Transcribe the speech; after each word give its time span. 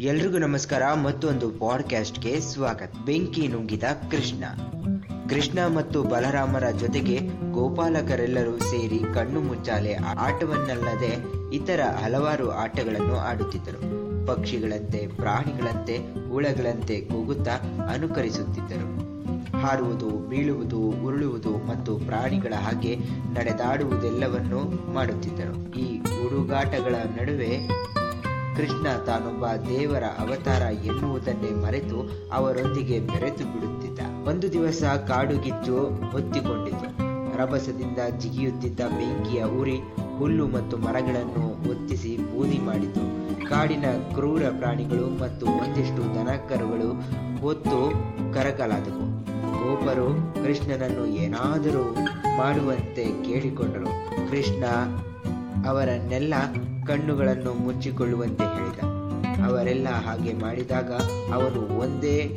ಎಲ್ರಿಗೂ 0.00 0.38
ನಮಸ್ಕಾರ 0.38 0.94
ಮತ್ತೊಂದು 0.94 1.50
ಪಾಡ್ಕ್ಯಾಸ್ಟ್ಗೆ 1.50 2.40
ಸ್ವಾಗತ. 2.40 2.92
ಬೆಂಕಿ 3.04 3.48
ನುಂಗಿದ 3.48 3.82
ಕೃಷ್ಣ. 4.10 4.44
ಕೃಷ್ಣ 5.28 5.66
ಮತ್ತು 5.66 6.02
ಬಲರಾಮರ 6.02 6.70
ಜೊತೆಗೆ 6.70 7.18
ಗೋಪಾಲಕರೆಲ್ಲರೂ 7.52 8.58
ಸೇರಿ 8.58 8.98
ಕಣ್ಣು 9.14 9.40
ಮುಚ್ಚಾಲೆ 9.40 9.94
ಆಟವನ್ನಲ್ಲದೆ 9.94 11.24
ಇತರ 11.54 11.80
ಹಲವಾರು 12.04 12.50
ಆಟಗಳನ್ನು 12.50 13.16
ಆಡುತ್ತಿದ್ದರು. 13.16 13.80
ಪಕ್ಷಿಗಳಂತೆ, 14.26 15.06
ಪ್ರಾಣಿಗಳಂತೆ, 15.06 15.96
ಹುಳಗಳಂತೆ 16.28 17.00
ಕೂಗುತ್ತಾ 17.00 17.54
ಅನುಕರಿಸುತ್ತಿದ್ದರು. 17.92 19.06
ಹಾರುವುದು, 19.58 20.08
ಬೀಳುವುದು, 20.28 20.78
ಉರುಳುವುದು 20.78 21.66
ಮತ್ತು 21.66 21.96
ಪ್ರಾಣಿಗಳ 21.96 22.54
ಹಾಗೆ 22.54 22.96
ನಡೆದಾಡುವುದೆಲ್ಲವನ್ನೂ 23.34 24.92
ಮಾಡುತ್ತಿದ್ದರು. 24.92 25.78
ಈ 25.78 25.98
ಹುಡುಗಾಟಗಳ 25.98 26.94
ನಡುವೆ 27.20 27.86
ಕೃಷ್ಣ 28.56 28.86
ತಾನೊಬ್ಬ 29.06 29.44
ದೇವರ 29.68 30.04
ಅವತಾರ 30.04 30.62
ಎನ್ನುವುದನ್ನೇ 30.62 31.50
ಮರೆತು 31.50 32.10
ಅವರೊಂದಿಗೆ 32.32 33.00
ಬೆರೆತು 33.00 33.44
ಬಿಡುತ್ತಿದ್ದ. 33.44 34.28
ಒಂದು 34.28 34.52
ದಿವಸ 34.52 34.82
ಕಾಡುಗಿದ್ದು 35.08 35.88
ಹೊತ್ತಿಕೊಂಡಿತು. 36.10 37.06
ರಭಸದಿಂದ 37.38 37.98
ಜಿಗಿಯುತ್ತಿದ್ದ 38.18 38.80
ಬೆಂಕಿಯ 38.80 39.44
ಉರಿ, 39.44 39.80
ಹುಲ್ಲು 40.18 40.48
ಮತ್ತು 40.48 40.76
ಮರಗಳನ್ನು 40.76 41.70
ಒತ್ತಿಸಿ 41.70 42.16
ಬೂದಿ 42.16 42.58
ಮಾಡಿತು. 42.58 43.02
ಕಾಡಿನ 43.48 43.84
ಕ್ರೂರ 44.14 44.42
ಪ್ರಾಣಿಗಳು 44.58 45.20
ಮತ್ತು 45.20 45.46
ಒಂದಿಷ್ಟು 45.46 46.14
ದನಕರುಗಳು 46.14 46.88
ಹೊತ್ತು 47.40 47.92
ಕರಕಲಾದವು. 48.34 49.26
ಗೋಪರು 49.52 50.34
ಕೃಷ್ಣನನ್ನು 50.44 51.06
ಏನಾದರೂ 51.06 51.94
ಮಾಡುವಂತೆ 52.36 53.24
ಕೇಳಿಕೊಂಡರು. 53.24 53.86
ಕೃಷ್ಣ 54.30 54.64
ಅವರನ್ನೆಲ್ಲ 55.64 56.34
ಕಣ್ಣುಗಳನ್ನು 56.86 57.54
ಮುಚ್ಚಿಕೊಳ್ಳುವಂತೆ 57.54 58.44
ಹೇಳಿದ. 58.44 58.80
ಅವರೆಲ್ಲ 59.46 59.88
ಹಾಗೆ 59.88 60.32
ಮಾಡಿದಾಗ 60.32 60.92
ಅವರು 61.32 61.78
ಒಂದೇ 61.78 62.36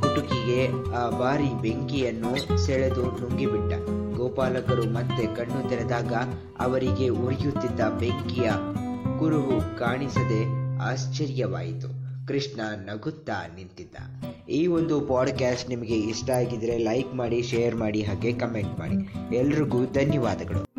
ಗುಟುಕಿಗೆ 0.00 0.66
ಆ 0.94 1.10
ಬಾರಿ 1.10 1.62
ಬೆಂಕಿಯನ್ನು 1.62 2.66
ಸೆಳೆದು 2.66 3.02
ನುಂಗಿಬಿಟ್ಟ. 3.02 3.74
ಗೋಪಾಲಕರು 4.16 4.84
ಮತ್ತೆ 4.84 5.36
ಕಣ್ಣು 5.36 5.68
ತೆರೆದಾಗ 5.68 6.12
ಅವರಿಗೆ 6.58 7.08
ಉರಿಯುತ್ತಿದ್ದ 7.08 7.80
ಬೆಂಕಿಯ 7.80 8.50
ಕುರುಹು 9.18 9.78
ಕಾಣಿಸದೆ 9.78 10.46
ಆಶ್ಚರ್ಯವಾಯಿತು. 10.78 12.00
ಕೃಷ್ಣ 12.28 12.60
ನಗುತ್ತಾ 12.60 13.32
ನಿಂತಿದ್ದ. 13.56 13.96
ಈ 14.48 14.66
ಒಂದು 14.66 15.00
ಪಾಡ್ಕ್ಯಾಸ್ಟ್ 15.00 15.68
ನಿಮಗೆ 15.68 15.94
ಇಷ್ಟ 15.94 16.30
ಆಗಿದ್ರೆ 16.30 16.78
ಲೈಕ್ 16.78 17.14
ಮಾಡಿ, 17.14 17.42
ಶೇರ್ 17.42 17.76
ಮಾಡಿ, 17.76 18.02
ಹಾಗೆ 18.02 18.32
ಕಮೆಂಟ್ 18.32 18.78
ಮಾಡಿ. 18.78 19.36
ಎಲ್ರಿಗೂ 19.36 19.84
ಧನ್ಯವಾದಗಳು. 19.84 20.69